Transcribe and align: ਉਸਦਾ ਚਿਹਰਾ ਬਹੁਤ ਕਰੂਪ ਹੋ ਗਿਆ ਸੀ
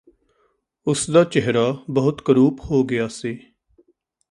ਉਸਦਾ 0.87 1.23
ਚਿਹਰਾ 1.23 1.77
ਬਹੁਤ 1.89 2.21
ਕਰੂਪ 2.21 2.59
ਹੋ 2.61 2.83
ਗਿਆ 2.83 3.07
ਸੀ 3.07 3.37